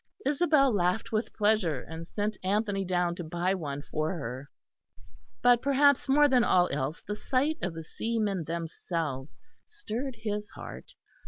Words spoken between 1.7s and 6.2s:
and sent Anthony down to buy one for her. But perhaps